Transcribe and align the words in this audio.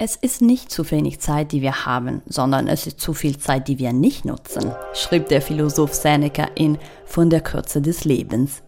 Es 0.00 0.14
ist 0.14 0.42
nicht 0.42 0.70
zu 0.70 0.88
wenig 0.92 1.18
Zeit, 1.18 1.50
die 1.50 1.60
wir 1.60 1.84
haben, 1.84 2.22
sondern 2.28 2.68
es 2.68 2.86
ist 2.86 3.00
zu 3.00 3.14
viel 3.14 3.36
Zeit, 3.36 3.66
die 3.66 3.80
wir 3.80 3.92
nicht 3.92 4.24
nutzen, 4.24 4.70
schrieb 4.94 5.26
der 5.26 5.42
Philosoph 5.42 5.92
Seneca 5.92 6.46
in 6.54 6.78
Von 7.04 7.30
der 7.30 7.40
Kürze 7.40 7.82
des 7.82 8.04
Lebens. 8.04 8.62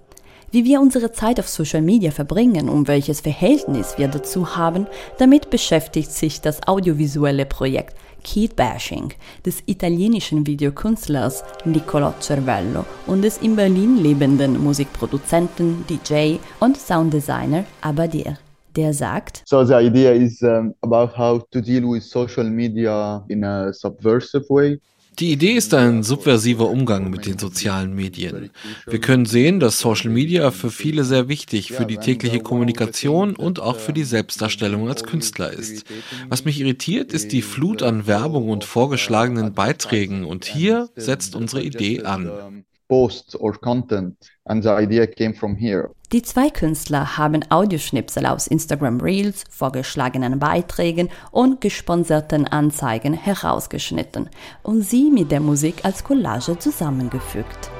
Wie 0.50 0.64
wir 0.64 0.80
unsere 0.80 1.12
Zeit 1.12 1.38
auf 1.38 1.48
Social 1.48 1.82
Media 1.82 2.10
verbringen 2.10 2.68
und 2.68 2.88
welches 2.88 3.20
Verhältnis 3.20 3.94
wir 3.96 4.08
dazu 4.08 4.56
haben, 4.56 4.88
damit 5.18 5.50
beschäftigt 5.50 6.10
sich 6.10 6.40
das 6.40 6.66
audiovisuelle 6.66 7.46
Projekt 7.46 7.94
Keith 8.24 8.56
Bashing 8.56 9.14
des 9.46 9.62
italienischen 9.66 10.48
Videokünstlers 10.48 11.44
Niccolo 11.64 12.12
Cervello 12.20 12.84
und 13.06 13.22
des 13.22 13.38
in 13.38 13.54
Berlin 13.54 13.98
lebenden 13.98 14.60
Musikproduzenten, 14.60 15.84
DJ 15.88 16.38
und 16.58 16.76
Sounddesigner 16.76 17.66
Abadir 17.82 18.36
der 18.76 18.92
sagt, 18.92 19.42
So 19.46 19.64
the 19.64 19.74
idea 19.74 20.12
is 20.12 20.42
um, 20.42 20.74
about 20.82 21.16
how 21.16 21.42
to 21.50 21.60
deal 21.60 21.84
with 21.90 22.02
social 22.02 22.48
media 22.48 23.24
in 23.28 23.44
a 23.44 23.72
subversive 23.72 24.44
way. 24.48 24.80
Die 25.18 25.32
Idee 25.32 25.52
ist 25.52 25.74
ein 25.74 26.02
subversiver 26.02 26.70
Umgang 26.70 27.10
mit 27.10 27.26
den 27.26 27.38
sozialen 27.38 27.94
Medien. 27.94 28.50
Wir 28.86 29.00
können 29.00 29.26
sehen, 29.26 29.60
dass 29.60 29.78
Social 29.78 30.08
Media 30.08 30.50
für 30.50 30.70
viele 30.70 31.04
sehr 31.04 31.28
wichtig 31.28 31.72
für 31.72 31.84
die 31.84 31.98
tägliche 31.98 32.40
Kommunikation 32.40 33.36
und 33.36 33.60
auch 33.60 33.76
für 33.76 33.92
die 33.92 34.04
Selbstdarstellung 34.04 34.88
als 34.88 35.04
Künstler 35.04 35.52
ist. 35.52 35.84
Was 36.30 36.46
mich 36.46 36.58
irritiert, 36.58 37.12
ist 37.12 37.32
die 37.32 37.42
Flut 37.42 37.82
an 37.82 38.06
Werbung 38.06 38.48
und 38.48 38.64
vorgeschlagenen 38.64 39.52
Beiträgen 39.52 40.24
und 40.24 40.46
hier 40.46 40.88
setzt 40.96 41.34
unsere 41.34 41.62
Idee 41.62 42.02
an. 42.04 42.64
Posts 42.90 43.36
or 43.36 43.52
content 43.52 44.16
and 44.44 44.64
the 44.64 44.70
idea 44.70 45.06
came 45.06 45.32
from 45.32 45.54
here. 45.54 45.90
Die 46.12 46.22
zwei 46.22 46.50
Künstler 46.50 47.16
haben 47.16 47.44
Audioschnipsel 47.48 48.26
aus 48.26 48.48
Instagram 48.48 49.00
Reels, 49.00 49.44
vorgeschlagenen 49.48 50.40
Beiträgen 50.40 51.08
und 51.30 51.60
gesponserten 51.60 52.48
Anzeigen 52.48 53.14
herausgeschnitten 53.14 54.28
und 54.64 54.82
sie 54.82 55.08
mit 55.12 55.30
der 55.30 55.38
Musik 55.38 55.84
als 55.84 56.02
Collage 56.02 56.58
zusammengefügt. 56.58 57.70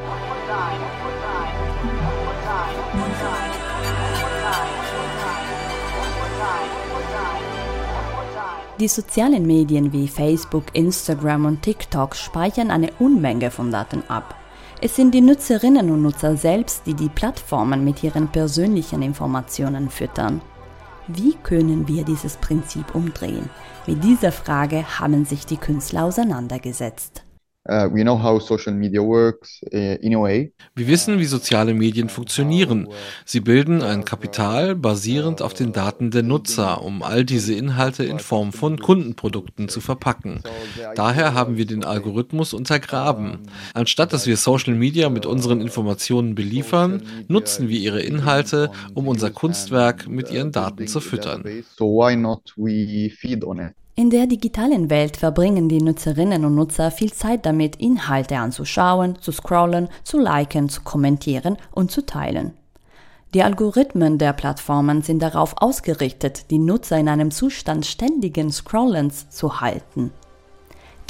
Die 8.79 8.89
sozialen 8.89 9.45
Medien 9.45 9.93
wie 9.93 10.06
Facebook, 10.06 10.65
Instagram 10.73 11.47
und 11.47 11.62
TikTok 11.62 12.15
speichern 12.15 12.71
eine 12.71 12.93
Unmenge 13.01 13.51
von 13.51 13.73
Daten 13.73 14.05
ab. 14.09 14.40
Es 14.83 14.97
sind 14.97 15.12
die 15.12 15.20
Nutzerinnen 15.20 15.91
und 15.91 16.00
Nutzer 16.00 16.39
selbst, 16.39 16.86
die 16.86 16.95
die 16.95 17.11
Plattformen 17.11 17.84
mit 17.84 18.03
ihren 18.03 18.28
persönlichen 18.28 19.03
Informationen 19.03 19.91
füttern. 19.91 20.41
Wie 21.06 21.34
können 21.34 21.87
wir 21.87 22.03
dieses 22.03 22.39
Prinzip 22.39 22.95
umdrehen? 22.95 23.50
Mit 23.87 24.03
dieser 24.03 24.33
Frage 24.33 24.98
haben 24.98 25.27
sich 25.27 25.45
die 25.45 25.59
Künstler 25.59 26.05
auseinandergesetzt. 26.05 27.25
Uh, 27.71 27.89
we 27.93 28.03
know 28.03 28.21
how 28.21 28.41
social 28.41 28.75
media 28.75 29.01
works 29.01 29.61
uh, 29.73 29.97
in 30.01 30.13
a 30.17 30.21
way. 30.21 30.53
Wir 30.75 30.89
wissen, 30.89 31.21
wie 31.21 31.25
soziale 31.27 31.73
Medien 31.73 32.09
funktionieren. 32.09 32.89
Sie 33.25 33.39
bilden 33.39 33.81
ein 33.81 34.05
Kapital 34.05 34.75
basierend 34.75 35.41
auf 35.41 35.55
den 35.55 35.73
Daten 35.73 36.11
der 36.11 36.25
Nutzer, 36.25 36.83
um 36.83 37.05
all 37.05 37.25
diese 37.25 37.55
Inhalte 37.55 38.03
in 38.03 38.19
Form 38.19 38.53
von 38.53 38.81
Kundenprodukten 38.81 39.69
zu 39.69 39.81
verpacken. 39.81 40.43
Daher 40.97 41.35
haben 41.35 41.57
wir 41.57 41.65
den 41.65 41.85
Algorithmus 41.85 42.55
untergraben. 42.55 43.39
Anstatt 43.73 44.12
dass 44.12 44.27
wir 44.27 44.37
Social 44.37 44.75
Media 44.75 45.09
mit 45.09 45.25
unseren 45.25 45.61
Informationen 45.61 46.34
beliefern, 46.34 47.05
nutzen 47.29 47.69
wir 47.69 47.79
ihre 47.79 48.01
Inhalte, 48.01 48.73
um 48.95 49.07
unser 49.07 49.31
Kunstwerk 49.31 50.09
mit 50.09 50.33
ihren 50.33 50.50
Daten 50.50 50.89
zu 50.89 50.99
füttern. 50.99 51.44
So 51.77 51.84
why 51.84 52.17
not 52.17 52.53
we 52.56 53.11
feed 53.17 53.44
on 53.44 53.61
it? 53.61 53.75
In 54.00 54.09
der 54.09 54.27
digitalen 54.27 54.88
Welt 54.88 55.19
verbringen 55.19 55.69
die 55.69 55.83
Nutzerinnen 55.83 56.47
und 56.47 56.55
Nutzer 56.55 56.91
viel 56.91 57.12
Zeit 57.12 57.44
damit, 57.44 57.77
Inhalte 57.77 58.38
anzuschauen, 58.38 59.19
zu 59.21 59.31
scrollen, 59.31 59.91
zu 60.05 60.19
liken, 60.19 60.71
zu 60.71 60.81
kommentieren 60.81 61.59
und 61.71 61.91
zu 61.91 62.06
teilen. 62.06 62.55
Die 63.34 63.43
Algorithmen 63.43 64.16
der 64.16 64.33
Plattformen 64.33 65.03
sind 65.03 65.21
darauf 65.21 65.53
ausgerichtet, 65.59 66.50
die 66.50 66.59
Nutzer 66.59 66.97
in 66.97 67.11
einem 67.11 67.31
Zustand 67.31 67.84
ständigen 67.84 68.50
Scrollens 68.50 69.28
zu 69.28 69.61
halten. 69.61 70.12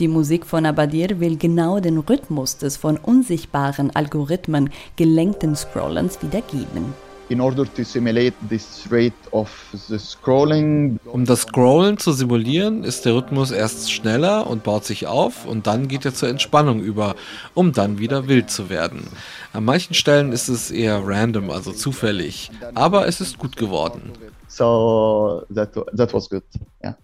Die 0.00 0.08
Musik 0.08 0.44
von 0.44 0.66
Abadir 0.66 1.20
will 1.20 1.36
genau 1.36 1.78
den 1.78 1.98
Rhythmus 1.98 2.56
des 2.56 2.76
von 2.76 2.96
unsichtbaren 2.96 3.94
Algorithmen 3.94 4.68
gelenkten 4.96 5.54
Scrollens 5.54 6.20
wiedergeben 6.24 6.92
in 7.30 7.40
order 7.40 7.64
to 7.64 7.84
simulate 7.84 8.34
this 8.48 8.86
rate 8.90 9.14
of 9.30 9.48
the 9.88 9.98
scrolling. 9.98 10.98
Um 11.04 11.24
das 11.24 11.42
Scrollen 11.42 11.96
zu 11.96 12.12
simulieren, 12.12 12.82
ist 12.82 13.06
der 13.06 13.14
Rhythmus 13.14 13.52
erst 13.52 13.92
schneller 13.92 14.48
und 14.48 14.64
baut 14.64 14.84
sich 14.84 15.06
auf 15.06 15.46
und 15.46 15.66
dann 15.66 15.86
geht 15.88 16.04
er 16.04 16.12
zur 16.12 16.28
Entspannung 16.28 16.80
über, 16.80 17.14
um 17.54 17.72
dann 17.72 17.98
wieder 17.98 18.26
wild 18.26 18.50
zu 18.50 18.68
werden. 18.68 19.06
An 19.52 19.64
manchen 19.64 19.94
Stellen 19.94 20.32
ist 20.32 20.48
es 20.48 20.70
eher 20.72 21.00
random, 21.04 21.50
also 21.50 21.72
zufällig, 21.72 22.50
aber 22.74 23.06
es 23.06 23.20
ist 23.20 23.38
gut 23.38 23.56
geworden. 23.56 24.10
So 24.48 25.44
that, 25.54 25.72
that 25.96 26.12
was 26.12 26.28
good. 26.28 26.42
Yeah. 26.82 26.96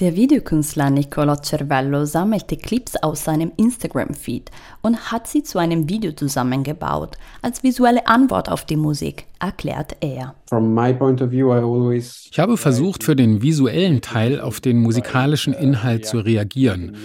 Der 0.00 0.16
Videokünstler 0.16 0.88
Niccolo 0.88 1.36
Cervello 1.42 2.06
sammelte 2.06 2.56
Clips 2.56 2.96
aus 2.96 3.24
seinem 3.24 3.52
Instagram-Feed 3.58 4.50
und 4.80 5.12
hat 5.12 5.26
sie 5.26 5.42
zu 5.42 5.58
einem 5.58 5.90
Video 5.90 6.12
zusammengebaut, 6.12 7.18
als 7.42 7.62
visuelle 7.62 8.06
Antwort 8.06 8.48
auf 8.48 8.64
die 8.64 8.76
Musik, 8.76 9.26
erklärt 9.40 9.98
er. 10.00 10.34
Ich 12.32 12.38
habe 12.38 12.56
versucht, 12.56 13.04
für 13.04 13.14
den 13.14 13.42
visuellen 13.42 14.00
Teil 14.00 14.40
auf 14.40 14.62
den 14.62 14.78
musikalischen 14.78 15.52
Inhalt 15.52 16.06
zu 16.06 16.20
reagieren. 16.20 16.96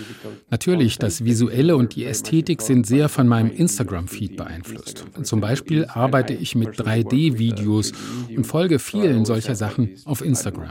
Natürlich, 0.49 0.97
das 0.97 1.25
Visuelle 1.25 1.75
und 1.75 1.97
die 1.97 2.05
Ästhetik 2.05 2.61
sind 2.61 2.87
sehr 2.87 3.09
von 3.09 3.27
meinem 3.27 3.51
Instagram-Feed 3.51 4.37
beeinflusst. 4.37 5.05
Zum 5.23 5.41
Beispiel 5.41 5.83
arbeite 5.83 6.33
ich 6.33 6.55
mit 6.55 6.79
3D-Videos 6.79 7.91
und 8.37 8.47
folge 8.47 8.79
vielen 8.79 9.25
solcher 9.25 9.55
Sachen 9.55 9.97
auf 10.05 10.23
Instagram. 10.23 10.69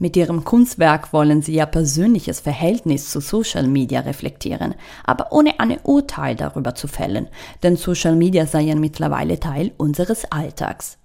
Mit 0.00 0.16
ihrem 0.16 0.44
Kunstwerk 0.44 1.12
wollen 1.12 1.42
sie 1.42 1.54
ihr 1.54 1.66
persönliches 1.66 2.38
Verhältnis 2.38 3.10
zu 3.10 3.20
Social 3.20 3.66
Media 3.66 4.00
reflektieren, 4.00 4.74
aber 5.04 5.32
ohne 5.32 5.58
ein 5.58 5.76
Urteil 5.82 6.36
darüber 6.36 6.76
zu 6.76 6.86
fällen, 6.86 7.26
denn 7.64 7.76
Social 7.76 8.14
Media 8.14 8.46
seien 8.46 8.78
mittlerweile 8.78 9.40
Teil 9.40 9.72
unseres 9.76 10.30
Alltags. 10.30 10.98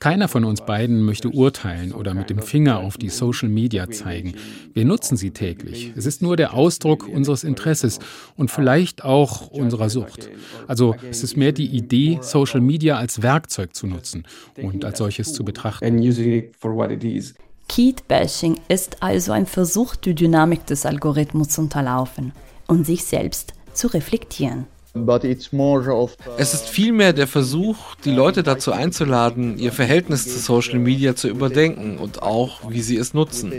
Keiner 0.00 0.28
von 0.28 0.44
uns 0.44 0.60
beiden 0.64 1.02
möchte 1.02 1.30
urteilen 1.30 1.92
oder 1.92 2.14
mit 2.14 2.30
dem 2.30 2.40
Finger 2.40 2.78
auf 2.78 2.96
die 2.96 3.08
Social 3.08 3.48
Media 3.48 3.90
zeigen. 3.90 4.34
Wir 4.72 4.84
nutzen 4.84 5.16
sie 5.16 5.30
täglich. 5.30 5.92
Es 5.96 6.06
ist 6.06 6.22
nur 6.22 6.36
der 6.36 6.54
Ausdruck 6.54 7.08
unseres 7.08 7.44
Interesses 7.44 7.98
und 8.36 8.50
vielleicht 8.50 9.04
auch 9.04 9.48
unserer 9.48 9.90
Sucht. 9.90 10.30
Also 10.66 10.94
es 11.10 11.22
ist 11.22 11.36
mehr 11.36 11.52
die 11.52 11.66
Idee, 11.66 12.18
Social 12.22 12.60
Media 12.60 12.96
als 12.96 13.22
Werkzeug 13.22 13.74
zu 13.74 13.86
nutzen 13.86 14.24
und 14.62 14.84
als 14.84 14.98
solches 14.98 15.32
zu 15.32 15.44
betrachten. 15.44 15.84
Keith-Bashing 17.68 18.58
ist 18.68 19.02
also 19.02 19.32
ein 19.32 19.46
Versuch, 19.46 19.94
die 19.96 20.14
Dynamik 20.14 20.64
des 20.66 20.86
Algorithmus 20.86 21.50
zu 21.50 21.60
unterlaufen 21.60 22.32
und 22.66 22.86
sich 22.86 23.04
selbst 23.04 23.52
zu 23.74 23.88
reflektieren. 23.88 24.66
Es 26.36 26.54
ist 26.54 26.68
vielmehr 26.68 27.12
der 27.12 27.26
Versuch, 27.26 27.94
die 28.04 28.10
Leute 28.10 28.42
dazu 28.42 28.72
einzuladen, 28.72 29.58
ihr 29.58 29.72
Verhältnis 29.72 30.24
zu 30.24 30.38
Social 30.38 30.78
Media 30.78 31.14
zu 31.14 31.28
überdenken 31.28 31.98
und 31.98 32.22
auch, 32.22 32.70
wie 32.70 32.80
sie 32.80 32.96
es 32.96 33.14
nutzen. 33.14 33.52